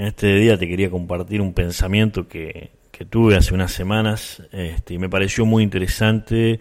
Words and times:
En 0.00 0.06
este 0.06 0.34
día 0.34 0.56
te 0.56 0.66
quería 0.66 0.88
compartir 0.88 1.42
un 1.42 1.52
pensamiento 1.52 2.26
que, 2.26 2.70
tuve 3.10 3.36
hace 3.36 3.52
unas 3.52 3.70
semanas 3.70 4.42
este, 4.50 4.94
y 4.94 4.98
me 4.98 5.10
pareció 5.10 5.44
muy 5.44 5.62
interesante 5.62 6.58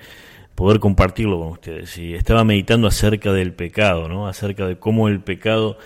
poder 0.55 0.81
compartirlo 0.81 1.39
con 1.39 1.47
ustedes. 1.51 1.97
Y 1.97 2.15
estaba 2.15 2.43
meditando 2.43 2.85
acerca 2.85 3.31
del 3.31 3.53
pecado, 3.53 4.09
¿no? 4.09 4.27
acerca 4.27 4.67
de 4.67 4.77
cómo 4.77 5.07
el 5.07 5.21
pecado 5.21 5.77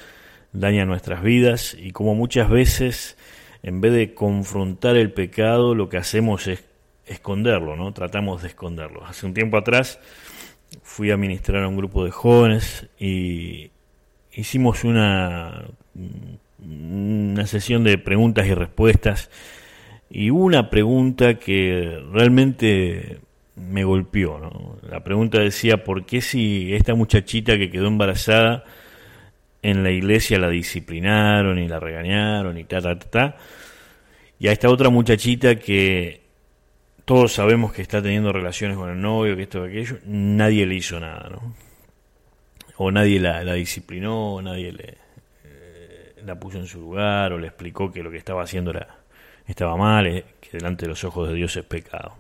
daña 0.52 0.86
nuestras 0.86 1.22
vidas 1.22 1.78
y 1.80 1.92
cómo 1.92 2.16
muchas 2.16 2.50
veces 2.50 3.18
en 3.62 3.82
vez 3.82 3.94
de 3.94 4.16
confrontar 4.16 4.96
el 4.96 5.12
pecado 5.14 5.76
lo 5.76 5.90
que 5.90 5.98
hacemos 5.98 6.48
es 6.48 6.66
esconderlo, 7.06 7.76
¿no? 7.76 7.94
Tratamos 7.94 8.42
de 8.42 8.48
esconderlo. 8.48 9.06
Hace 9.06 9.28
un 9.28 9.36
tiempo 9.36 9.58
atrás 9.58 10.00
fui 10.82 11.12
a 11.12 11.18
ministrar 11.18 11.64
a 11.64 11.68
un 11.68 11.78
grupo 11.78 12.04
de 12.04 12.10
jóvenes 12.10 12.88
y 12.98 13.70
hicimos 14.32 14.84
una, 14.84 15.66
una 16.66 17.46
sesión 17.48 17.84
de 17.84 17.98
preguntas 17.98 18.48
y 18.48 18.54
respuestas 18.54 19.30
y 20.10 20.30
una 20.30 20.70
pregunta 20.70 21.36
que 21.36 22.02
realmente 22.12 23.20
me 23.56 23.84
golpeó. 23.84 24.40
¿no? 24.40 24.78
La 24.90 25.04
pregunta 25.04 25.40
decía, 25.40 25.84
¿por 25.84 26.06
qué 26.06 26.22
si 26.22 26.74
esta 26.74 26.96
muchachita 26.96 27.58
que 27.58 27.70
quedó 27.70 27.88
embarazada 27.88 28.64
en 29.62 29.84
la 29.84 29.92
iglesia 29.92 30.40
la 30.40 30.50
disciplinaron 30.50 31.58
y 31.60 31.68
la 31.68 31.80
regañaron 31.80 32.58
y 32.58 32.64
ta, 32.66 32.82
ta, 32.82 32.98
ta, 33.00 33.10
ta 33.10 33.38
y 34.40 34.50
a 34.50 34.52
esta 34.52 34.70
otra 34.70 34.90
muchachita 34.90 35.56
que 35.56 36.24
todos 37.06 37.34
sabemos 37.34 37.74
que 37.74 37.82
está 37.82 38.02
teniendo 38.02 38.32
relaciones 38.32 38.78
con 38.78 38.90
el 38.90 39.00
novio, 39.00 39.36
que 39.36 39.44
esto, 39.44 39.64
que 39.64 39.70
aquello, 39.70 40.00
nadie 40.06 40.66
le 40.66 40.76
hizo 40.76 41.00
nada, 41.00 41.30
¿no? 41.30 41.56
O 42.78 42.92
nadie 42.92 43.20
la, 43.20 43.42
disciplinó, 43.54 44.42
nadie 44.42 44.72
le, 44.72 44.98
la 46.26 46.40
puso 46.40 46.58
en 46.58 46.68
su 46.68 46.80
lugar, 46.80 47.34
o 47.34 47.38
le 47.38 47.48
explicó 47.48 47.92
que 47.92 48.04
lo 48.04 48.12
que 48.12 48.18
estaba 48.18 48.44
haciendo 48.44 48.72
era, 48.72 48.88
estaba 49.48 49.76
mal, 49.78 50.08
eh, 50.08 50.26
que 50.40 50.58
delante 50.58 50.86
de 50.86 50.90
los 50.90 51.04
ojos 51.04 51.30
de 51.30 51.36
Dios 51.36 51.56
es 51.56 51.64
pecado. 51.64 52.14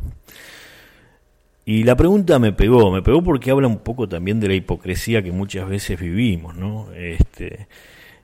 Y 1.66 1.84
la 1.84 1.96
pregunta 1.96 2.40
me 2.40 2.52
pegó, 2.52 2.92
me 2.92 3.02
pegó 3.02 3.24
porque 3.24 3.52
habla 3.52 3.68
un 3.68 3.80
poco 3.80 4.10
también 4.10 4.40
de 4.40 4.50
la 4.50 4.54
hipocresía 4.54 5.24
que 5.24 5.32
muchas 5.32 5.68
veces 5.68 6.00
vivimos, 6.00 6.56
¿no? 6.56 6.92
Este, 6.94 7.68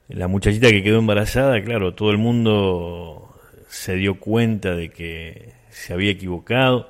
la 0.10 0.28
muchachita 0.28 0.70
que 0.70 0.84
quedó 0.84 1.00
embarazada, 1.00 1.62
claro, 1.64 1.94
todo 1.94 2.12
el 2.12 2.18
mundo 2.18 3.34
se 3.70 3.96
dio 3.96 4.20
cuenta 4.20 4.76
de 4.76 4.90
que 4.90 5.54
se 5.70 5.94
había 5.94 6.12
equivocado, 6.12 6.90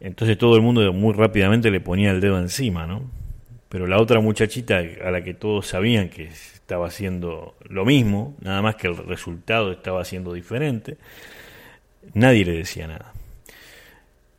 entonces 0.00 0.38
todo 0.38 0.56
el 0.56 0.62
mundo 0.62 0.90
muy 0.92 1.12
rápidamente 1.12 1.70
le 1.70 1.80
ponía 1.80 2.12
el 2.12 2.20
dedo 2.20 2.38
encima, 2.38 2.86
¿no? 2.86 3.02
Pero 3.68 3.86
la 3.86 4.00
otra 4.00 4.20
muchachita 4.20 4.78
a 4.78 5.10
la 5.10 5.22
que 5.24 5.34
todos 5.34 5.66
sabían 5.66 6.08
que 6.08 6.30
estaba 6.64 6.86
haciendo 6.86 7.54
lo 7.68 7.84
mismo, 7.84 8.34
nada 8.40 8.62
más 8.62 8.76
que 8.76 8.86
el 8.86 8.96
resultado 8.96 9.70
estaba 9.70 10.02
siendo 10.06 10.32
diferente, 10.32 10.96
nadie 12.14 12.46
le 12.46 12.52
decía 12.52 12.86
nada. 12.86 13.12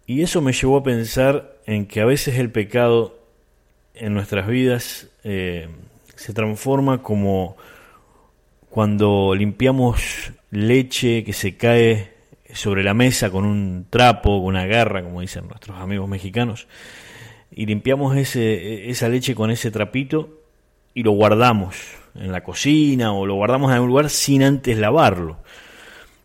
Y 0.07 0.23
eso 0.23 0.41
me 0.41 0.51
llevó 0.51 0.77
a 0.77 0.83
pensar 0.83 1.55
en 1.67 1.85
que 1.85 2.01
a 2.01 2.05
veces 2.05 2.39
el 2.39 2.49
pecado 2.49 3.19
en 3.93 4.15
nuestras 4.15 4.47
vidas 4.47 5.07
eh, 5.23 5.69
se 6.15 6.33
transforma 6.33 7.03
como 7.03 7.57
cuando 8.71 9.35
limpiamos 9.35 10.31
leche 10.49 11.23
que 11.23 11.33
se 11.33 11.57
cae 11.57 12.11
sobre 12.55 12.83
la 12.83 12.95
mesa 12.95 13.29
con 13.29 13.45
un 13.45 13.85
trapo, 13.87 14.39
con 14.39 14.47
una 14.47 14.65
garra, 14.65 15.03
como 15.03 15.21
dicen 15.21 15.47
nuestros 15.47 15.77
amigos 15.77 16.09
mexicanos, 16.09 16.67
y 17.51 17.67
limpiamos 17.67 18.17
ese, 18.17 18.89
esa 18.89 19.09
leche 19.09 19.35
con 19.35 19.51
ese 19.51 19.69
trapito 19.69 20.41
y 20.95 21.03
lo 21.03 21.11
guardamos 21.11 22.03
en 22.15 22.31
la 22.31 22.43
cocina 22.43 23.13
o 23.13 23.25
lo 23.25 23.35
guardamos 23.35 23.69
en 23.69 23.75
algún 23.75 23.89
lugar 23.89 24.09
sin 24.09 24.43
antes 24.43 24.77
lavarlo. 24.77 25.37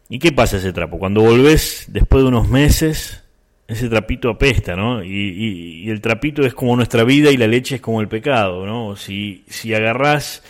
¿Y 0.09 0.19
qué 0.19 0.33
pasa 0.33 0.57
ese 0.57 0.73
trapo? 0.73 0.99
Cuando 0.99 1.21
volvés 1.23 1.87
después 1.89 2.23
de 2.23 2.29
unos 2.29 2.49
meses, 2.49 3.23
ese 3.69 3.89
trapito 3.89 4.29
apesta, 4.29 4.75
¿no? 4.75 5.05
Y, 5.05 5.85
y, 5.85 5.91
el 5.91 6.01
trapito 6.01 6.43
es 6.43 6.55
como 6.55 6.75
nuestra 6.75 7.05
vida 7.05 7.31
y 7.31 7.37
la 7.37 7.47
leche 7.47 7.77
es 7.77 7.81
como 7.81 8.01
el 8.01 8.09
pecado, 8.09 8.67
¿no? 8.67 8.97
Si, 8.97 9.45
si 9.49 9.73
agarrás 9.73 10.43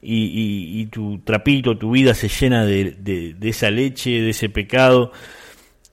y, 0.00 0.86
tu 0.86 1.18
trapito, 1.18 1.76
tu 1.78 1.92
vida 1.92 2.14
se 2.14 2.28
llena 2.28 2.64
de, 2.64 3.36
esa 3.42 3.70
leche, 3.70 4.10
de 4.10 4.30
ese 4.30 4.48
pecado, 4.48 5.12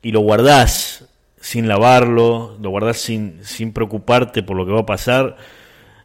y 0.02 0.12
lo 0.12 0.22
guardás 0.22 1.06
sin 1.40 1.68
lavarlo, 1.68 2.58
lo 2.62 2.70
guardás 2.70 2.98
sin, 2.98 3.44
sin 3.44 3.72
preocuparte 3.72 4.44
por 4.44 4.58
lo 4.58 4.66
que 4.66 4.72
va 4.72 4.82
a 4.82 4.86
pasar, 4.86 5.38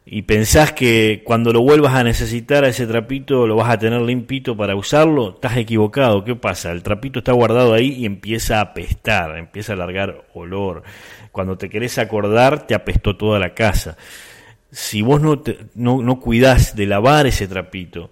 y 0.05 0.21
pensás 0.23 0.71
que 0.71 1.23
cuando 1.25 1.51
lo 1.51 1.61
vuelvas 1.61 1.95
a 1.95 2.03
necesitar 2.03 2.63
a 2.63 2.67
ese 2.67 2.85
trapito 2.85 3.47
lo 3.47 3.55
vas 3.55 3.71
a 3.71 3.79
tener 3.79 4.01
limpito 4.01 4.55
para 4.55 4.75
usarlo, 4.75 5.35
estás 5.35 5.57
equivocado. 5.57 6.23
¿Qué 6.23 6.35
pasa? 6.35 6.71
El 6.71 6.83
trapito 6.83 7.19
está 7.19 7.31
guardado 7.31 7.73
ahí 7.73 7.93
y 7.93 8.05
empieza 8.05 8.59
a 8.59 8.61
apestar, 8.61 9.37
empieza 9.37 9.73
a 9.73 9.77
largar 9.77 10.25
olor. 10.33 10.83
Cuando 11.31 11.57
te 11.57 11.69
querés 11.69 11.97
acordar, 11.97 12.67
te 12.67 12.75
apestó 12.75 13.17
toda 13.17 13.39
la 13.39 13.53
casa 13.53 13.97
si 14.75 15.01
vos 15.01 15.21
no, 15.21 15.41
no, 15.75 16.01
no 16.01 16.19
cuidás 16.19 16.75
de 16.75 16.85
lavar 16.85 17.27
ese 17.27 17.47
trapito 17.47 18.11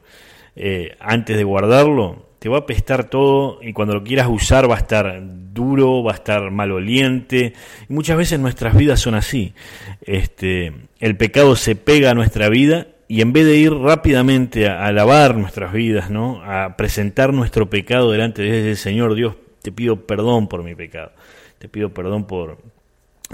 eh, 0.56 0.96
antes 1.02 1.36
de 1.36 1.44
guardarlo, 1.44 2.30
te 2.44 2.50
va 2.50 2.58
a 2.58 2.60
apestar 2.60 3.06
todo 3.06 3.60
y 3.62 3.72
cuando 3.72 3.94
lo 3.94 4.04
quieras 4.04 4.28
usar 4.30 4.70
va 4.70 4.76
a 4.76 4.80
estar 4.80 5.24
duro, 5.54 6.04
va 6.04 6.12
a 6.12 6.16
estar 6.16 6.52
maloliente. 6.52 7.54
Y 7.88 7.94
muchas 7.94 8.18
veces 8.18 8.38
nuestras 8.38 8.76
vidas 8.76 9.00
son 9.00 9.16
así. 9.16 9.54
Este, 10.02 10.74
el 11.00 11.16
pecado 11.16 11.56
se 11.56 11.78
pega 11.78 12.12
a 12.12 12.14
nuestra 12.14 12.50
vida 12.50 12.88
y 13.08 13.22
en 13.22 13.32
vez 13.32 13.46
de 13.46 13.56
ir 13.56 13.72
rápidamente 13.72 14.68
a, 14.68 14.92
lavar 14.92 15.38
nuestras 15.38 15.72
vidas, 15.72 16.10
¿no? 16.10 16.44
a 16.44 16.76
presentar 16.76 17.32
nuestro 17.32 17.70
pecado 17.70 18.12
delante 18.12 18.42
de 18.42 18.72
ese 18.72 18.84
Señor, 18.84 19.16
Dios, 19.16 19.38
te 19.62 19.72
pido 19.72 20.06
perdón 20.06 20.50
por 20.50 20.64
mi 20.64 20.76
pecado. 20.76 21.14
Te 21.60 21.70
pido 21.70 21.94
perdón 21.94 22.26
por, 22.26 22.58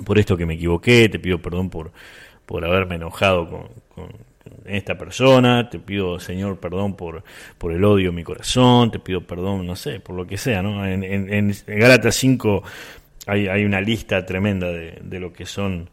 por 0.05 0.19
esto 0.19 0.37
que 0.37 0.45
me 0.45 0.53
equivoqué, 0.53 1.09
te 1.09 1.17
pido 1.17 1.41
perdón 1.41 1.71
por, 1.71 1.93
por 2.45 2.63
haberme 2.63 2.97
enojado 2.97 3.49
con, 3.95 4.28
esta 4.69 4.97
persona, 4.97 5.69
te 5.69 5.79
pido, 5.79 6.19
Señor, 6.19 6.59
perdón 6.59 6.95
por, 6.95 7.23
por 7.57 7.71
el 7.71 7.83
odio 7.83 8.09
en 8.09 8.15
mi 8.15 8.23
corazón, 8.23 8.91
te 8.91 8.99
pido 8.99 9.21
perdón, 9.21 9.65
no 9.65 9.75
sé, 9.75 9.99
por 9.99 10.15
lo 10.15 10.25
que 10.25 10.37
sea, 10.37 10.61
¿no? 10.61 10.85
En, 10.85 11.03
en, 11.03 11.53
5 11.53 12.63
hay, 13.27 13.47
hay, 13.47 13.65
una 13.65 13.81
lista 13.81 14.25
tremenda 14.25 14.67
de, 14.71 14.99
de 15.01 15.19
lo 15.19 15.33
que 15.33 15.45
son 15.45 15.89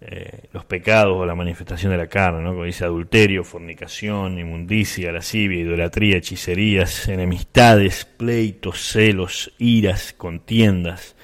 eh, 0.00 0.42
los 0.52 0.64
pecados 0.64 1.16
o 1.16 1.26
la 1.26 1.34
manifestación 1.34 1.90
de 1.90 1.98
la 1.98 2.06
carne, 2.06 2.40
¿no? 2.40 2.50
Como 2.50 2.62
dice 2.62 2.84
adulterio, 2.84 3.42
fornicación, 3.42 4.38
inmundicia, 4.38 5.10
lascivia, 5.10 5.58
idolatría, 5.58 6.18
hechicerías, 6.18 7.08
enemistades, 7.08 8.04
pleitos, 8.04 8.80
celos, 8.80 9.52
iras, 9.58 10.14
contiendas, 10.16 11.16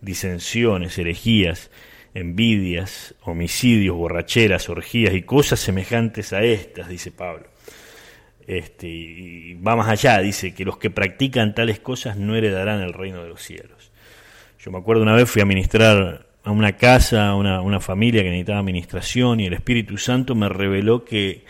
disensiones, 0.00 0.96
herejías, 0.96 1.70
envidias, 2.14 3.14
homicidios, 3.22 3.96
borracheras, 3.96 4.68
orgías 4.68 5.14
y 5.14 5.22
cosas 5.22 5.60
semejantes 5.60 6.32
a 6.32 6.42
estas, 6.42 6.88
dice 6.88 7.10
Pablo. 7.10 7.46
Este, 8.46 8.88
y 8.88 9.54
va 9.54 9.76
más 9.76 9.88
allá, 9.88 10.18
dice 10.18 10.54
que 10.54 10.64
los 10.64 10.76
que 10.76 10.90
practican 10.90 11.54
tales 11.54 11.78
cosas 11.80 12.16
no 12.16 12.34
heredarán 12.34 12.80
el 12.80 12.92
reino 12.92 13.22
de 13.22 13.28
los 13.28 13.42
cielos. 13.42 13.92
Yo 14.58 14.70
me 14.70 14.78
acuerdo 14.78 15.02
una 15.02 15.14
vez 15.14 15.30
fui 15.30 15.42
a 15.42 15.46
ministrar 15.46 16.26
a 16.44 16.50
una 16.50 16.76
casa, 16.76 17.28
a 17.28 17.34
una, 17.36 17.80
familia 17.80 18.22
que 18.22 18.30
necesitaba 18.30 18.58
administración 18.58 19.40
y 19.40 19.46
el 19.46 19.52
Espíritu 19.54 19.96
Santo 19.96 20.34
me 20.34 20.48
reveló 20.48 21.04
que 21.04 21.44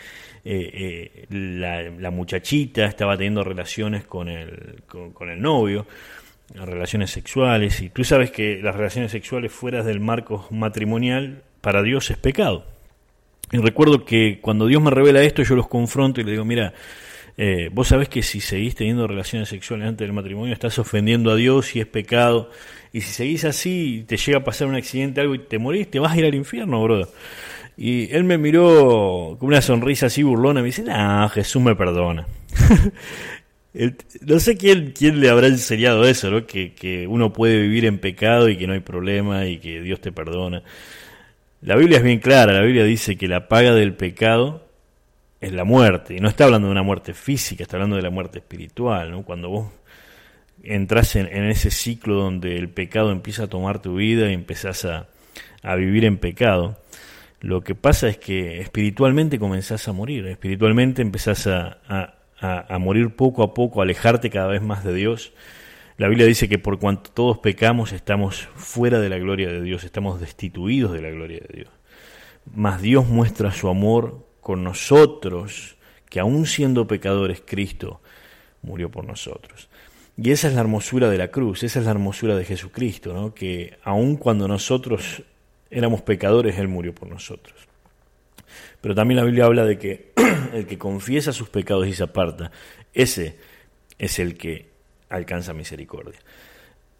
eh, 0.45 1.25
eh, 1.29 1.89
la, 1.99 2.11
muchachita 2.11 2.85
estaba 2.85 3.17
teniendo 3.17 3.43
relaciones 3.43 4.05
con 4.05 4.29
el, 4.29 4.83
con 4.85 5.29
el 5.29 5.41
novio 5.41 5.87
relaciones 6.53 7.11
sexuales, 7.11 7.81
y 7.81 7.89
tú 7.89 8.03
sabes 8.03 8.31
que 8.31 8.59
las 8.61 8.75
relaciones 8.75 9.11
sexuales 9.11 9.51
fuera 9.51 9.83
del 9.83 9.99
marco 9.99 10.47
matrimonial 10.51 11.43
para 11.61 11.81
Dios 11.81 12.11
es 12.11 12.17
pecado. 12.17 12.65
Y 13.51 13.57
recuerdo 13.57 14.05
que 14.05 14.39
cuando 14.41 14.67
Dios 14.67 14.81
me 14.81 14.91
revela 14.91 15.21
esto, 15.21 15.43
yo 15.43 15.55
los 15.55 15.67
confronto 15.67 16.21
y 16.21 16.23
le 16.23 16.31
digo, 16.31 16.45
mira, 16.45 16.73
eh, 17.37 17.69
vos 17.71 17.87
sabés 17.87 18.09
que 18.09 18.21
si 18.21 18.39
seguís 18.39 18.75
teniendo 18.75 19.07
relaciones 19.07 19.49
sexuales 19.49 19.87
antes 19.87 20.07
del 20.07 20.13
matrimonio, 20.13 20.53
estás 20.53 20.77
ofendiendo 20.79 21.31
a 21.31 21.35
Dios 21.35 21.75
y 21.75 21.79
es 21.79 21.87
pecado. 21.87 22.49
Y 22.91 23.01
si 23.01 23.11
seguís 23.11 23.45
así, 23.45 24.05
te 24.07 24.17
llega 24.17 24.39
a 24.39 24.43
pasar 24.43 24.67
un 24.67 24.75
accidente, 24.75 25.21
algo 25.21 25.35
y 25.35 25.39
te 25.39 25.57
morís, 25.57 25.89
te 25.89 25.99
vas 25.99 26.13
a 26.13 26.17
ir 26.17 26.25
al 26.25 26.35
infierno, 26.35 26.81
brother. 26.83 27.07
Y 27.75 28.13
él 28.15 28.23
me 28.23 28.37
miró 28.37 29.35
con 29.39 29.47
una 29.47 29.61
sonrisa 29.61 30.05
así 30.05 30.21
burlona 30.21 30.61
me 30.61 30.67
dice, 30.67 30.83
no, 30.83 31.27
Jesús 31.29 31.61
me 31.61 31.75
perdona. 31.75 32.27
no 33.73 34.39
sé 34.39 34.55
quién, 34.55 34.93
quién 34.95 35.19
le 35.19 35.29
habrá 35.29 35.47
enseñado 35.47 36.05
eso, 36.05 36.29
¿no? 36.29 36.45
Que, 36.45 36.73
que, 36.73 37.07
uno 37.07 37.33
puede 37.33 37.61
vivir 37.61 37.85
en 37.85 37.97
pecado 37.99 38.49
y 38.49 38.57
que 38.57 38.67
no 38.67 38.73
hay 38.73 38.81
problema 38.81 39.45
y 39.45 39.57
que 39.57 39.81
Dios 39.81 39.99
te 39.99 40.11
perdona. 40.11 40.63
La 41.61 41.75
Biblia 41.75 41.97
es 41.97 42.03
bien 42.03 42.19
clara, 42.19 42.53
la 42.53 42.61
Biblia 42.61 42.83
dice 42.83 43.17
que 43.17 43.27
la 43.27 43.47
paga 43.47 43.73
del 43.73 43.93
pecado 43.95 44.67
es 45.41 45.53
la 45.53 45.63
muerte. 45.63 46.15
Y 46.15 46.19
no 46.19 46.29
está 46.29 46.45
hablando 46.45 46.67
de 46.67 46.71
una 46.71 46.83
muerte 46.83 47.13
física, 47.13 47.63
está 47.63 47.77
hablando 47.77 47.95
de 47.95 48.03
la 48.03 48.11
muerte 48.11 48.39
espiritual, 48.39 49.11
¿no? 49.11 49.23
Cuando 49.23 49.49
vos 49.49 49.71
entras 50.61 51.15
en, 51.15 51.27
ese 51.27 51.71
ciclo 51.71 52.15
donde 52.15 52.57
el 52.57 52.69
pecado 52.69 53.11
empieza 53.11 53.43
a 53.43 53.47
tomar 53.47 53.81
tu 53.81 53.95
vida 53.95 54.29
y 54.29 54.33
empezás 54.33 54.85
a, 54.85 55.07
a 55.63 55.75
vivir 55.75 56.05
en 56.05 56.17
pecado, 56.17 56.77
lo 57.41 57.61
que 57.61 57.75
pasa 57.75 58.07
es 58.07 58.17
que 58.17 58.61
espiritualmente 58.61 59.39
comenzás 59.39 59.87
a 59.87 59.93
morir, 59.93 60.27
espiritualmente 60.27 61.01
empezás 61.01 61.47
a 61.47 62.22
a, 62.43 62.77
morir 62.77 63.15
poco 63.15 63.43
a 63.43 63.53
poco, 63.53 63.79
a 63.79 63.83
alejarte 63.83 64.29
cada 64.29 64.47
vez 64.47 64.61
más 64.61 64.83
de 64.83 64.93
Dios. 64.93 65.33
La 65.97 66.07
Biblia 66.07 66.25
dice 66.25 66.49
que 66.49 66.59
por 66.59 66.79
cuanto 66.79 67.11
todos 67.11 67.37
pecamos 67.37 67.93
estamos 67.93 68.49
fuera 68.55 68.99
de 68.99 69.09
la 69.09 69.17
gloria 69.17 69.47
de 69.47 69.61
Dios, 69.61 69.83
estamos 69.83 70.19
destituidos 70.19 70.91
de 70.91 71.01
la 71.01 71.09
gloria 71.09 71.39
de 71.47 71.55
Dios. 71.55 71.69
Mas 72.53 72.81
Dios 72.81 73.07
muestra 73.07 73.51
su 73.51 73.69
amor 73.69 74.27
con 74.41 74.63
nosotros, 74.63 75.77
que 76.09 76.19
aún 76.19 76.45
siendo 76.45 76.87
pecadores, 76.87 77.41
Cristo 77.45 78.01
murió 78.61 78.91
por 78.91 79.05
nosotros. 79.05 79.69
Y 80.17 80.31
esa 80.31 80.47
es 80.47 80.53
la 80.53 80.61
hermosura 80.61 81.09
de 81.09 81.17
la 81.17 81.29
cruz, 81.29 81.63
esa 81.63 81.79
es 81.79 81.85
la 81.85 81.91
hermosura 81.91 82.35
de 82.35 82.45
Jesucristo, 82.45 83.13
¿no? 83.13 83.33
que 83.33 83.77
aun 83.83 84.17
cuando 84.17 84.47
nosotros 84.47 85.23
éramos 85.71 86.01
pecadores, 86.01 86.59
Él 86.59 86.67
murió 86.67 86.93
por 86.93 87.07
nosotros. 87.07 87.55
Pero 88.81 88.95
también 88.95 89.17
la 89.17 89.23
Biblia 89.23 89.45
habla 89.45 89.65
de 89.65 89.77
que 89.77 90.13
el 90.53 90.65
que 90.65 90.77
confiesa 90.77 91.31
sus 91.33 91.49
pecados 91.49 91.87
y 91.87 91.93
se 91.93 92.03
aparta, 92.03 92.51
ese 92.93 93.37
es 93.97 94.19
el 94.19 94.37
que 94.37 94.69
alcanza 95.09 95.53
misericordia. 95.53 96.19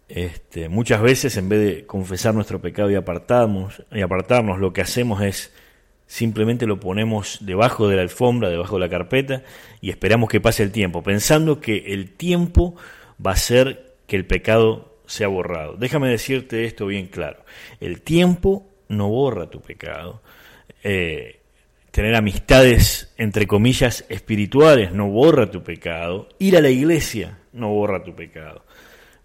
Este, 0.08 0.68
muchas 0.68 1.00
veces 1.00 1.36
en 1.36 1.48
vez 1.48 1.60
de 1.60 1.86
confesar 1.86 2.34
nuestro 2.34 2.60
pecado 2.60 2.90
y 2.90 2.94
apartarnos, 2.94 3.82
y 3.90 4.00
apartarnos, 4.00 4.58
lo 4.58 4.72
que 4.72 4.82
hacemos 4.82 5.22
es 5.22 5.52
simplemente 6.06 6.66
lo 6.66 6.78
ponemos 6.78 7.38
debajo 7.40 7.88
de 7.88 7.96
la 7.96 8.02
alfombra, 8.02 8.50
debajo 8.50 8.76
de 8.76 8.80
la 8.80 8.90
carpeta 8.90 9.42
y 9.80 9.90
esperamos 9.90 10.28
que 10.28 10.40
pase 10.40 10.62
el 10.62 10.72
tiempo, 10.72 11.02
pensando 11.02 11.60
que 11.60 11.94
el 11.94 12.12
tiempo 12.12 12.76
va 13.24 13.32
a 13.32 13.34
hacer 13.34 13.94
que 14.06 14.16
el 14.16 14.26
pecado 14.26 14.98
sea 15.06 15.28
borrado. 15.28 15.76
Déjame 15.76 16.08
decirte 16.08 16.64
esto 16.64 16.86
bien 16.86 17.08
claro. 17.08 17.44
El 17.80 18.02
tiempo 18.02 18.68
no 18.88 19.08
borra 19.08 19.50
tu 19.50 19.60
pecado. 19.60 20.22
Eh, 20.82 21.40
tener 21.94 22.16
amistades, 22.16 23.14
entre 23.18 23.46
comillas, 23.46 24.04
espirituales 24.08 24.90
no 24.90 25.06
borra 25.06 25.52
tu 25.52 25.62
pecado. 25.62 26.28
Ir 26.40 26.56
a 26.56 26.60
la 26.60 26.68
iglesia 26.68 27.38
no 27.52 27.68
borra 27.68 28.02
tu 28.02 28.16
pecado. 28.16 28.64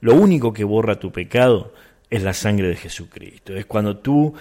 Lo 0.02 0.14
único 0.14 0.54
que 0.54 0.64
borra 0.64 1.00
tu 1.00 1.12
pecado 1.12 1.74
es 2.12 2.22
la 2.22 2.34
sangre 2.34 2.68
de 2.68 2.76
Jesucristo. 2.76 3.56
Es 3.56 3.66
cuando 3.66 3.98
tú 3.98 4.36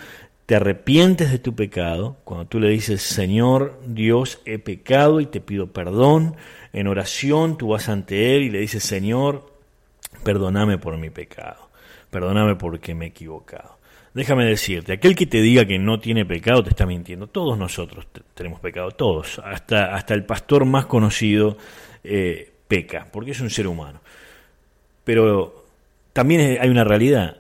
te 0.45 0.57
arrepientes 0.57 1.31
de 1.31 1.39
tu 1.39 1.55
pecado, 1.55 2.19
cuando 2.25 2.47
tú 2.47 2.61
le 2.61 2.69
dices, 2.69 3.01
Señor 3.01 3.81
Dios, 3.87 4.43
he 4.45 4.59
pecado 4.59 5.21
y 5.21 5.27
te 5.27 5.41
pido 5.41 5.73
perdón, 5.73 6.37
en 6.75 6.87
oración 6.87 7.57
tú 7.57 7.69
vas 7.69 7.89
ante 7.89 8.37
Él 8.37 8.43
y 8.43 8.51
le 8.51 8.61
dices, 8.61 8.85
Señor, 8.85 9.55
perdóname 10.23 10.77
por 10.77 10.99
mi 10.99 11.09
pecado, 11.09 11.71
perdóname 12.11 12.57
porque 12.57 12.95
me 12.95 13.07
he 13.07 13.09
equivocado. 13.09 13.78
Déjame 14.19 14.45
decirte, 14.47 14.95
aquel 14.95 15.15
que 15.15 15.27
te 15.27 15.41
diga 15.41 15.65
que 15.65 15.79
no 15.79 16.01
tiene 16.01 16.27
pecado 16.27 16.65
te 16.65 16.71
está 16.71 16.85
mintiendo. 16.85 17.29
Todos 17.29 17.57
nosotros 17.57 18.09
tenemos 18.35 18.59
pecado, 18.59 18.91
todos. 18.91 19.41
Hasta, 19.45 19.95
hasta 19.95 20.13
el 20.13 20.25
pastor 20.25 20.65
más 20.65 20.87
conocido 20.87 21.57
eh, 22.03 22.51
peca, 22.67 23.07
porque 23.13 23.31
es 23.31 23.41
un 23.41 23.49
ser 23.49 23.69
humano. 23.69 24.01
Pero 25.05 25.67
también 26.13 26.59
hay 26.61 26.69
una 26.69 26.83
realidad. 26.83 27.37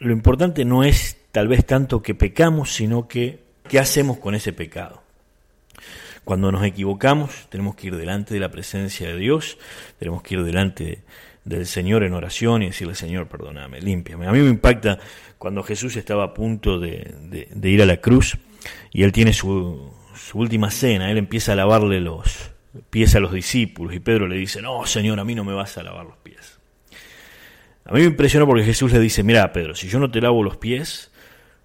Lo 0.00 0.12
importante 0.12 0.66
no 0.66 0.84
es 0.84 1.16
tal 1.32 1.48
vez 1.48 1.64
tanto 1.64 2.02
que 2.02 2.14
pecamos, 2.14 2.74
sino 2.74 3.08
que 3.08 3.38
qué 3.66 3.78
hacemos 3.78 4.18
con 4.18 4.34
ese 4.34 4.52
pecado. 4.52 5.02
Cuando 6.28 6.52
nos 6.52 6.62
equivocamos, 6.62 7.46
tenemos 7.48 7.74
que 7.74 7.86
ir 7.86 7.96
delante 7.96 8.34
de 8.34 8.40
la 8.40 8.50
presencia 8.50 9.08
de 9.08 9.16
Dios, 9.16 9.56
tenemos 9.98 10.22
que 10.22 10.34
ir 10.34 10.44
delante 10.44 11.02
del 11.46 11.64
Señor 11.64 12.04
en 12.04 12.12
oración 12.12 12.62
y 12.62 12.66
decirle, 12.66 12.94
Señor, 12.94 13.28
perdóname, 13.28 13.80
límpiame. 13.80 14.26
A 14.26 14.32
mí 14.32 14.40
me 14.40 14.50
impacta 14.50 14.98
cuando 15.38 15.62
Jesús 15.62 15.96
estaba 15.96 16.24
a 16.24 16.34
punto 16.34 16.78
de, 16.78 17.48
ir 17.62 17.80
a 17.80 17.86
la 17.86 17.96
cruz 17.96 18.36
y 18.92 19.04
él 19.04 19.12
tiene 19.12 19.32
su, 19.32 19.90
su, 20.14 20.38
última 20.38 20.70
cena, 20.70 21.10
él 21.10 21.16
empieza 21.16 21.52
a 21.52 21.56
lavarle 21.56 21.98
los 21.98 22.50
pies 22.90 23.14
a 23.14 23.20
los 23.20 23.32
discípulos 23.32 23.94
y 23.94 24.00
Pedro 24.00 24.28
le 24.28 24.36
dice, 24.36 24.60
no, 24.60 24.84
Señor, 24.84 25.18
a 25.20 25.24
mí 25.24 25.34
no 25.34 25.44
me 25.44 25.54
vas 25.54 25.78
a 25.78 25.82
lavar 25.82 26.04
los 26.04 26.18
pies. 26.18 26.60
A 27.86 27.94
mí 27.94 28.00
me 28.00 28.06
impresionó 28.06 28.46
porque 28.46 28.64
Jesús 28.64 28.92
le 28.92 29.00
dice, 29.00 29.22
mira, 29.22 29.50
Pedro, 29.54 29.74
si 29.74 29.88
yo 29.88 29.98
no 29.98 30.10
te 30.10 30.20
lavo 30.20 30.42
los 30.42 30.58
pies, 30.58 31.10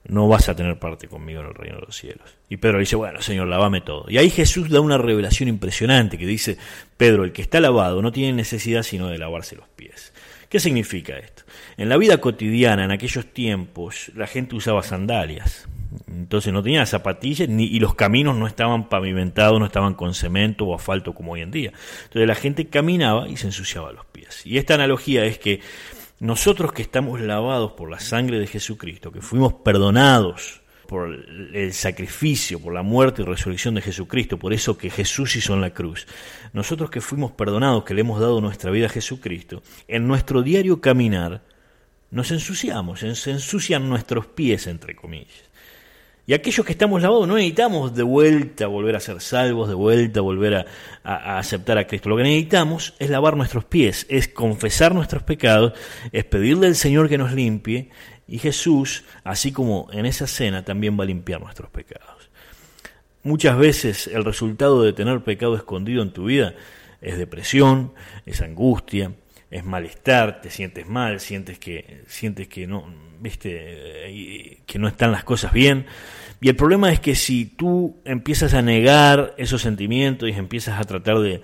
no 0.06 0.28
vas 0.28 0.50
a 0.50 0.56
tener 0.56 0.80
parte 0.80 1.08
conmigo 1.08 1.42
en 1.42 1.48
el 1.48 1.54
reino 1.54 1.78
de 1.78 1.86
los 1.86 1.96
cielos. 1.96 2.38
Y 2.50 2.58
Pedro 2.58 2.80
dice, 2.80 2.96
bueno, 2.96 3.22
Señor, 3.22 3.48
lavame 3.48 3.82
todo. 3.82 4.06
Y 4.10 4.18
ahí 4.18 4.30
Jesús 4.30 4.70
da 4.70 4.82
una 4.82 4.98
revelación 4.98 5.50
impresionante 5.50 6.18
que 6.18 6.26
dice, 6.26 6.58
Pedro, 6.98 7.24
el 7.24 7.32
que 7.32 7.42
está 7.42 7.60
lavado 7.60 8.02
no 8.02 8.12
tiene 8.12 8.34
necesidad 8.34 8.84
sino 8.84 9.08
de 9.08 9.18
lavarse 9.18 9.56
los 9.56 9.68
pies. 9.70 10.14
¿Qué 10.50 10.60
significa 10.60 11.18
esto? 11.18 11.44
En 11.78 11.90
la 11.90 11.98
vida 11.98 12.20
cotidiana, 12.20 12.84
en 12.84 12.92
aquellos 12.92 13.34
tiempos, 13.34 14.12
la 14.16 14.28
gente 14.28 14.56
usaba 14.56 14.84
sandalias. 14.84 15.68
Entonces 16.08 16.52
no 16.54 16.62
tenía 16.62 16.86
zapatillas 16.86 17.50
ni, 17.50 17.66
y 17.66 17.80
los 17.80 17.96
caminos 17.96 18.36
no 18.36 18.46
estaban 18.46 18.90
pavimentados, 18.90 19.60
no 19.60 19.66
estaban 19.66 19.94
con 19.94 20.14
cemento 20.14 20.66
o 20.66 20.76
asfalto 20.76 21.14
como 21.14 21.34
hoy 21.34 21.42
en 21.42 21.52
día. 21.52 21.72
Entonces 22.04 22.28
la 22.28 22.36
gente 22.36 22.68
caminaba 22.68 23.28
y 23.28 23.38
se 23.38 23.48
ensuciaba 23.48 23.92
los 23.94 24.06
pies. 24.06 24.46
Y 24.46 24.58
esta 24.58 24.76
analogía 24.76 25.26
es 25.26 25.40
que 25.40 25.62
nosotros 26.20 26.72
que 26.74 26.82
estamos 26.82 27.20
lavados 27.22 27.74
por 27.74 27.90
la 27.90 28.00
sangre 28.00 28.40
de 28.40 28.48
Jesucristo, 28.48 29.12
que 29.12 29.22
fuimos 29.22 29.54
perdonados 29.54 30.62
por 30.88 31.10
el 31.54 31.74
sacrificio, 31.74 32.60
por 32.60 32.74
la 32.74 32.84
muerte 32.84 33.22
y 33.22 33.26
resurrección 33.26 33.76
de 33.76 33.82
Jesucristo, 33.82 34.38
por 34.38 34.54
eso 34.54 34.78
que 34.78 34.90
Jesús 34.90 35.36
hizo 35.36 35.54
en 35.54 35.62
la 35.62 35.74
cruz, 35.74 36.08
nosotros 36.52 36.90
que 36.90 37.02
fuimos 37.02 37.32
perdonados, 37.32 37.84
que 37.84 37.94
le 37.94 38.02
hemos 38.02 38.20
dado 38.20 38.42
nuestra 38.42 38.72
vida 38.72 38.88
a 38.88 38.90
Jesucristo, 38.90 39.64
en 39.88 40.08
nuestro 40.08 40.44
diario 40.44 40.82
caminar 40.82 41.42
nos 42.12 42.30
ensuciamos, 42.30 43.00
se 43.00 43.32
ensucian 43.32 43.90
nuestros 43.90 44.28
pies, 44.28 44.68
entre 44.68 44.96
comillas. 44.96 45.50
Y 46.26 46.34
aquellos 46.34 46.66
que 46.66 46.72
estamos 46.72 47.02
lavados 47.02 47.28
no 47.28 47.36
necesitamos 47.36 47.94
de 47.94 48.04
vuelta 48.04 48.68
volver 48.68 48.96
a 48.96 49.02
ser 49.02 49.20
salvos, 49.20 49.68
de 49.68 49.76
vuelta 49.76 50.22
volver 50.22 50.66
a, 51.04 51.38
aceptar 51.38 51.78
a 51.78 51.86
Cristo. 51.86 52.08
Lo 52.08 52.16
que 52.16 52.24
necesitamos 52.24 52.94
es 53.00 53.10
lavar 53.10 53.36
nuestros 53.36 53.66
pies, 53.66 54.06
es 54.10 54.30
confesar 54.30 54.96
nuestros 54.96 55.24
pecados, 55.24 55.74
es 56.14 56.24
pedirle 56.24 56.68
al 56.68 56.76
Señor 56.76 57.10
que 57.10 57.18
nos 57.18 57.34
limpie 57.34 57.90
y 58.26 58.40
Jesús, 58.40 59.04
así 59.26 59.52
como 59.52 59.90
en 59.92 60.06
esa 60.06 60.26
cena, 60.26 60.64
también 60.64 60.98
va 60.98 61.04
a 61.04 61.08
limpiar 61.08 61.42
nuestros 61.42 61.70
pecados. 61.70 62.30
Muchas 63.24 63.58
veces 63.58 64.08
el 64.08 64.24
resultado 64.24 64.82
de 64.82 64.94
tener 64.94 65.26
pecado 65.26 65.58
escondido 65.58 66.02
en 66.02 66.14
tu 66.14 66.26
vida 66.26 66.56
es 67.02 67.18
depresión, 67.18 67.94
es 68.26 68.42
angustia, 68.42 69.12
es 69.54 69.64
malestar, 69.64 70.42
te 70.42 70.50
sientes 70.50 70.88
mal, 70.88 71.20
sientes 71.20 71.60
que, 71.60 72.02
sientes 72.08 72.48
que 72.48 72.66
no, 72.66 72.92
viste, 73.20 74.64
que 74.66 74.80
no 74.80 74.88
están 74.88 75.12
las 75.12 75.24
cosas 75.24 75.54
bien. 75.54 75.86
Y 76.42 76.50
el 76.50 76.56
problema 76.56 76.92
es 76.92 77.00
que 77.00 77.14
si 77.14 77.46
tú 77.46 77.98
empiezas 78.04 78.56
a 78.56 78.64
negar 78.64 79.36
esos 79.38 79.62
sentimientos 79.62 80.28
y 80.28 80.32
empiezas 80.32 80.80
a 80.80 80.84
tratar 80.86 81.20
de, 81.20 81.42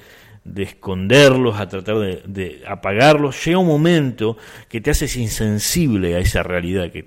esconderlos, 0.57 1.59
a 1.59 1.69
tratar 1.69 1.99
de, 1.99 2.63
apagarlos, 2.67 3.45
llega 3.45 3.59
un 3.59 3.67
momento 3.67 4.37
que 4.69 4.81
te 4.81 4.89
haces 4.89 5.15
insensible 5.15 6.15
a 6.15 6.19
esa 6.19 6.41
realidad 6.41 6.91
que, 6.91 7.05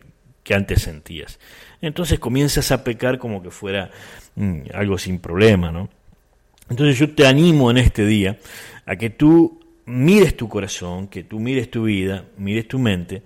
antes 0.55 0.83
sentías. 0.83 1.41
Entonces 1.81 2.21
comienzas 2.21 2.71
a 2.71 2.85
pecar 2.85 3.19
como 3.19 3.43
que 3.43 3.51
fuera 3.51 3.91
mm, 4.37 4.67
algo 4.73 4.99
sin 4.99 5.19
problema, 5.19 5.73
¿no? 5.73 5.89
Entonces 6.71 6.97
yo 6.97 7.13
te 7.13 7.27
animo 7.27 7.73
en 7.73 7.79
este 7.79 8.07
día 8.07 8.39
a 8.87 8.95
que 8.95 9.11
tú 9.11 9.62
mires 9.87 10.37
tu 10.37 10.49
corazón, 10.49 11.09
que 11.09 11.25
tú 11.25 11.39
mires 11.39 11.71
tu 11.71 11.85
vida, 11.85 12.25
mires 12.37 12.69
tu 12.69 12.79
mente, 12.79 13.23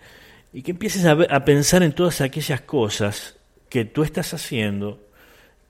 y 0.52 0.62
que 0.62 0.72
empieces 0.72 1.04
a, 1.04 1.44
pensar 1.44 1.82
en 1.82 1.92
todas 1.92 2.20
aquellas 2.20 2.62
cosas 2.62 3.36
que 3.68 3.84
tú 3.84 4.02
estás 4.02 4.32
haciendo 4.32 5.00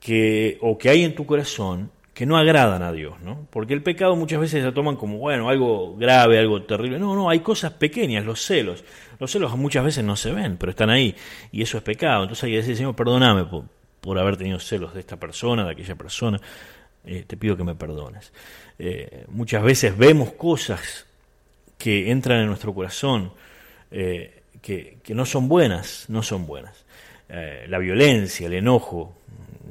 que, 0.00 0.59
o 0.61 0.78
que 0.78 0.88
hay 0.88 1.05
en 1.05 1.14
tu 1.14 1.26
corazón 1.26 1.90
que 2.14 2.25
no 2.25 2.38
agradan 2.38 2.83
a 2.83 2.93
Dios, 2.93 3.21
¿no? 3.21 3.47
Porque 3.50 3.75
el 3.75 3.83
pecado 3.83 4.16
muchas 4.16 4.40
veces 4.40 4.64
se 4.64 4.73
toman 4.73 4.97
como, 4.97 5.19
bueno, 5.19 5.50
algo 5.50 5.97
grave, 5.97 6.38
algo 6.38 6.62
terrible. 6.62 6.99
No, 6.99 7.14
no, 7.14 7.28
hay 7.28 7.40
cosas 7.40 7.73
pequeñas, 7.73 8.25
los 8.25 8.40
celos. 8.40 8.85
Los 9.19 9.31
celos 9.31 9.55
muchas 9.57 9.85
veces 9.85 10.02
no 10.02 10.16
se 10.16 10.33
ven, 10.33 10.57
pero 10.57 10.71
están 10.71 10.88
ahí, 10.88 11.14
y 11.52 11.61
eso 11.61 11.76
es 11.76 11.83
pecado. 11.83 12.23
Entonces 12.23 12.45
hay 12.45 12.52
que 12.52 12.57
decir, 12.57 12.76
Señor, 12.76 12.97
perdóname 12.97 13.45
por, 13.45 13.64
por 14.00 14.19
haber 14.19 14.38
tenido 14.38 14.59
celos 14.61 14.95
de 14.95 15.00
esta 15.00 15.19
persona, 15.19 15.66
de 15.66 15.73
aquella 15.73 15.95
persona. 15.95 16.40
Eh, 17.07 17.25
te 17.27 17.37
pido 17.37 17.57
que 17.57 17.65
me 17.65 17.77
perdones. 17.77 18.33
Eh, 18.79 19.25
muchas 19.29 19.63
veces 19.63 19.97
vemos 19.97 20.33
cosas 20.33 21.07
que 21.79 22.11
entran 22.11 22.41
en 22.41 22.49
nuestro 22.49 22.75
corazón, 22.75 23.33
eh, 23.93 24.43
que, 24.61 24.99
no 25.11 25.25
son 25.25 25.49
buenas, 25.49 26.07
no 26.09 26.23
son 26.23 26.47
buenas. 26.47 26.85
La 27.29 27.79
violencia, 27.79 28.47
el 28.47 28.55
enojo, 28.55 29.17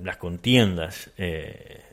las 0.04 0.18
contiendas, 0.18 1.10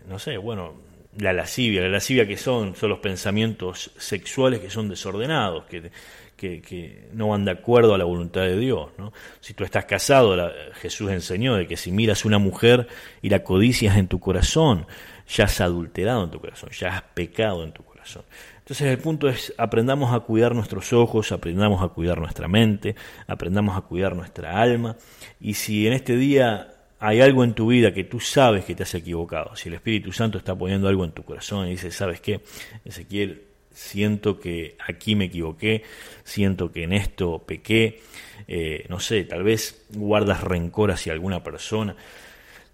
no 0.09 0.19
sé, 0.19 0.37
bueno, 0.37 0.75
la 1.19 1.33
lascivia, 1.33 1.83
la 1.83 1.89
lascivia 1.89 2.27
que 2.27 2.37
son, 2.37 2.75
son 2.75 2.91
los 2.91 2.99
pensamientos 2.99 3.93
sexuales 3.97 4.61
que 4.61 4.71
son 4.71 4.89
desordenados, 4.89 5.65
que, 5.65 5.91
que, 6.37 7.09
no 7.13 7.29
van 7.29 7.45
de 7.45 7.53
acuerdo 7.53 7.95
a 7.95 7.99
la 7.99 8.05
voluntad 8.05 8.43
de 8.43 8.57
Dios. 8.57 8.91
¿no? 8.99 9.13
Si 9.41 9.55
tú 9.55 9.65
estás 9.65 9.85
casado, 9.85 10.51
Jesús 10.75 11.11
enseñó 11.11 11.55
de 11.55 11.69
que 11.69 11.77
si 11.77 11.93
miras 11.93 12.25
una 12.25 12.39
mujer 12.39 12.89
y 13.21 13.29
la 13.29 13.45
codicias 13.45 13.97
en 13.97 14.09
tu 14.09 14.19
corazón, 14.19 14.87
ya 15.29 15.45
has 15.45 15.61
adulterado 15.61 16.25
en 16.25 16.31
tu 16.31 16.41
corazón, 16.41 16.71
ya 16.71 16.97
has 16.97 17.03
pecado 17.03 17.65
en 17.65 17.73
tu 17.73 17.83
corazón. 17.85 18.25
Entonces 18.59 18.87
el 18.87 18.99
punto 18.99 19.29
es, 19.29 19.53
aprendamos 19.59 20.15
a 20.15 20.21
cuidar 20.21 20.55
nuestros 20.55 20.93
ojos, 20.93 21.33
aprendamos 21.33 21.83
a 21.83 21.89
cuidar 21.89 22.21
nuestra 22.21 22.49
mente, 22.49 22.95
aprendamos 23.27 23.77
a 23.77 23.83
cuidar 23.83 24.15
nuestra 24.15 24.61
alma. 24.61 24.97
Y 25.41 25.55
si 25.55 25.87
en 25.87 25.93
este 25.93 26.17
día 26.17 26.69
hay 27.01 27.21
algo 27.21 27.43
en 27.43 27.55
tu 27.55 27.67
vida 27.67 27.93
que 27.93 28.05
tú 28.05 28.21
sabes 28.21 28.65
que 28.65 28.77
te 28.77 28.85
has 28.85 28.95
equivocado, 28.95 29.57
si 29.57 29.69
el 29.69 29.75
Espíritu 29.75 30.13
Santo 30.13 30.39
está 30.39 30.55
poniendo 30.55 30.87
algo 30.89 31.05
en 31.05 31.11
tu 31.11 31.25
corazón 31.25 31.67
y 31.67 31.73
dice, 31.73 31.91
¿sabes 31.91 32.21
qué? 32.21 32.43
Ezequiel, 32.85 33.43
siento 33.73 34.39
que 34.39 34.77
aquí 34.87 35.17
me 35.17 35.25
equivoqué, 35.25 35.83
siento 36.23 36.71
que 36.71 36.85
en 36.85 36.93
esto 36.93 37.41
pequé, 37.41 38.01
eh, 38.47 38.87
no 38.89 39.01
sé, 39.01 39.25
tal 39.25 39.43
vez 39.43 39.85
guardas 39.91 40.43
rencor 40.43 40.93
hacia 40.93 41.13
alguna 41.13 41.43
persona. 41.43 41.97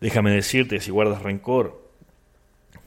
Déjame 0.01 0.31
decirte, 0.31 0.81
si 0.81 0.91
guardas 0.91 1.23
rencor, 1.23 1.88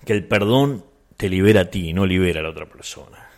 que 0.05 0.13
el 0.13 0.25
perdón 0.25 0.85
te 1.17 1.29
libera 1.29 1.61
a 1.61 1.65
ti 1.65 1.93
no 1.93 2.05
libera 2.05 2.39
a 2.39 2.43
la 2.43 2.49
otra 2.49 2.67
persona 2.67 3.31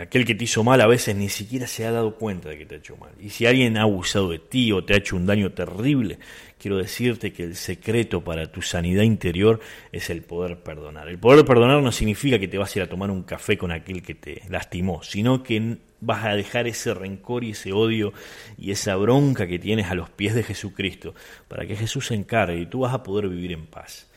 aquel 0.00 0.24
que 0.24 0.34
te 0.34 0.44
hizo 0.44 0.64
mal 0.64 0.80
a 0.80 0.86
veces 0.86 1.14
ni 1.14 1.28
siquiera 1.28 1.66
se 1.66 1.86
ha 1.86 1.92
dado 1.92 2.16
cuenta 2.16 2.48
de 2.48 2.58
que 2.58 2.66
te 2.66 2.74
ha 2.74 2.78
hecho 2.78 2.96
mal. 2.96 3.12
Y 3.20 3.30
si 3.30 3.46
alguien 3.46 3.76
ha 3.76 3.82
abusado 3.82 4.30
de 4.30 4.38
ti 4.38 4.72
o 4.72 4.84
te 4.84 4.94
ha 4.94 4.96
hecho 4.96 5.16
un 5.16 5.26
daño 5.26 5.52
terrible, 5.52 6.18
quiero 6.58 6.78
decirte 6.78 7.32
que 7.32 7.44
el 7.44 7.54
secreto 7.54 8.22
para 8.22 8.50
tu 8.50 8.62
sanidad 8.62 9.02
interior 9.02 9.60
es 9.92 10.10
el 10.10 10.22
poder 10.22 10.62
perdonar. 10.62 11.08
El 11.08 11.18
poder 11.18 11.44
perdonar 11.44 11.82
no 11.82 11.92
significa 11.92 12.38
que 12.38 12.48
te 12.48 12.58
vas 12.58 12.74
a 12.74 12.78
ir 12.80 12.82
a 12.82 12.88
tomar 12.88 13.10
un 13.10 13.22
café 13.22 13.56
con 13.56 13.70
aquel 13.70 14.02
que 14.02 14.14
te 14.14 14.42
lastimó, 14.48 15.02
sino 15.02 15.42
que 15.42 15.78
vas 16.00 16.24
a 16.24 16.34
dejar 16.34 16.66
ese 16.66 16.92
rencor 16.92 17.44
y 17.44 17.50
ese 17.50 17.72
odio 17.72 18.12
y 18.58 18.72
esa 18.72 18.96
bronca 18.96 19.46
que 19.46 19.58
tienes 19.58 19.90
a 19.90 19.94
los 19.94 20.10
pies 20.10 20.34
de 20.34 20.42
Jesucristo 20.42 21.14
para 21.46 21.64
que 21.64 21.76
Jesús 21.76 22.08
se 22.08 22.14
encargue 22.14 22.60
y 22.60 22.66
tú 22.66 22.80
vas 22.80 22.92
a 22.92 23.02
poder 23.02 23.28
vivir 23.28 23.52
en 23.52 23.66
paz. 23.66 24.10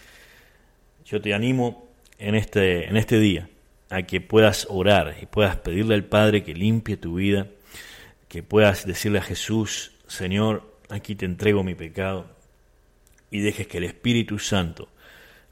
Yo 1.05 1.21
te 1.21 1.33
animo 1.33 1.88
en 2.19 2.35
este, 2.35 2.87
en 2.87 2.97
este 2.97 3.19
día 3.19 3.49
a 3.89 4.03
que 4.03 4.21
puedas 4.21 4.67
orar 4.69 5.15
y 5.21 5.25
puedas 5.25 5.55
pedirle 5.57 5.95
al 5.95 6.05
Padre 6.05 6.43
que 6.43 6.53
limpie 6.53 6.97
tu 6.97 7.15
vida, 7.15 7.47
que 8.27 8.43
puedas 8.43 8.85
decirle 8.85 9.19
a 9.19 9.23
Jesús, 9.23 9.93
Señor, 10.07 10.77
aquí 10.89 11.15
te 11.15 11.25
entrego 11.25 11.63
mi 11.63 11.73
pecado, 11.73 12.27
y 13.31 13.41
dejes 13.41 13.67
que 13.67 13.77
el 13.77 13.85
Espíritu 13.85 14.39
Santo 14.39 14.89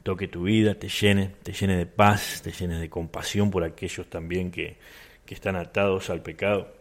toque 0.03 0.27
tu 0.27 0.43
vida, 0.43 0.75
te 0.75 0.89
llene, 0.89 1.31
te 1.43 1.53
llene 1.53 1.77
de 1.77 1.85
paz, 1.85 2.41
te 2.43 2.51
llene 2.51 2.79
de 2.79 2.89
compasión 2.89 3.51
por 3.51 3.63
aquellos 3.63 4.07
también 4.07 4.51
que, 4.51 4.77
que 5.25 5.33
están 5.33 5.55
atados 5.55 6.09
al 6.09 6.21
pecado. 6.21 6.73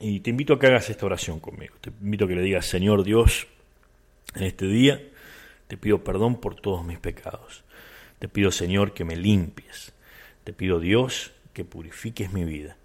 Y 0.00 0.20
te 0.20 0.30
invito 0.30 0.54
a 0.54 0.58
que 0.58 0.66
hagas 0.66 0.90
esta 0.90 1.06
oración 1.06 1.40
conmigo. 1.40 1.74
Te 1.80 1.90
invito 1.90 2.24
a 2.24 2.28
que 2.28 2.36
le 2.36 2.42
digas, 2.42 2.66
Señor 2.66 3.04
Dios, 3.04 3.46
en 4.34 4.44
este 4.44 4.66
día 4.66 5.00
te 5.66 5.76
pido 5.76 6.02
perdón 6.02 6.40
por 6.40 6.54
todos 6.54 6.84
mis 6.84 6.98
pecados. 6.98 7.64
Te 8.18 8.28
pido, 8.28 8.50
Señor, 8.50 8.94
que 8.94 9.04
me 9.04 9.16
limpies 9.16 9.92
te 10.48 10.54
pido 10.54 10.80
Dios 10.80 11.32
que 11.52 11.66
purifiques 11.66 12.32
mi 12.32 12.42
vida 12.42 12.78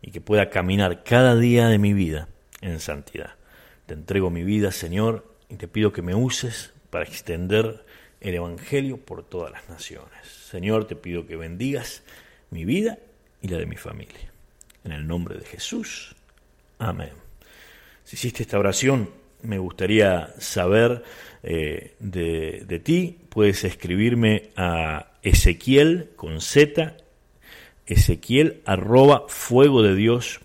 y 0.00 0.10
que 0.10 0.22
pueda 0.22 0.48
caminar 0.48 1.04
cada 1.04 1.36
día 1.36 1.68
de 1.68 1.76
mi 1.76 1.92
vida 1.92 2.28
en 2.62 2.80
santidad. 2.80 3.34
Te 3.84 3.92
entrego 3.92 4.30
mi 4.30 4.42
vida, 4.42 4.72
Señor, 4.72 5.30
y 5.50 5.56
te 5.56 5.68
pido 5.68 5.92
que 5.92 6.00
me 6.00 6.14
uses 6.14 6.72
para 6.88 7.04
extender 7.04 7.84
el 8.22 8.36
Evangelio 8.36 8.96
por 8.96 9.22
todas 9.22 9.52
las 9.52 9.68
naciones. 9.68 10.26
Señor, 10.50 10.86
te 10.86 10.96
pido 10.96 11.26
que 11.26 11.36
bendigas 11.36 12.04
mi 12.48 12.64
vida 12.64 12.98
y 13.42 13.48
la 13.48 13.58
de 13.58 13.66
mi 13.66 13.76
familia. 13.76 14.32
En 14.82 14.92
el 14.92 15.06
nombre 15.06 15.36
de 15.36 15.44
Jesús. 15.44 16.16
Amén. 16.78 17.12
Si 18.04 18.16
hiciste 18.16 18.44
esta 18.44 18.58
oración, 18.58 19.10
me 19.42 19.58
gustaría 19.58 20.32
saber 20.38 21.04
eh, 21.42 21.94
de, 21.98 22.80
ti. 22.82 23.18
Puedes 23.28 23.64
escribirme 23.64 24.50
a 24.56 25.12
Ezequiel 25.22 26.10
con 26.16 26.40
Z 26.40 26.96
ezequiel 27.86 28.62
arroba 28.64 29.24
fuego 29.28 29.82
de 29.82 29.94
Dios 29.94 30.40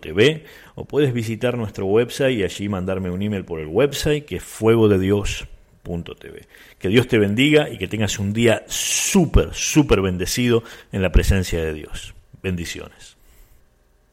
TV, 0.00 0.44
o 0.74 0.84
puedes 0.84 1.12
visitar 1.12 1.56
nuestro 1.56 1.86
website 1.86 2.38
y 2.38 2.42
allí 2.42 2.68
mandarme 2.68 3.10
un 3.10 3.22
email 3.22 3.44
por 3.44 3.60
el 3.60 3.68
website 3.68 4.24
que 4.24 4.36
es 4.36 4.42
fuego 4.42 4.88
de 4.88 4.98
Dios 4.98 5.46
TV. 5.82 6.46
Que 6.78 6.88
Dios 6.88 7.06
te 7.06 7.18
bendiga 7.18 7.68
y 7.70 7.78
que 7.78 7.88
tengas 7.88 8.18
un 8.18 8.32
día 8.32 8.64
súper, 8.66 9.50
súper 9.52 10.00
bendecido 10.00 10.62
en 10.90 11.02
la 11.02 11.12
presencia 11.12 11.62
de 11.62 11.74
Dios. 11.74 12.14
Bendiciones. 12.42 13.11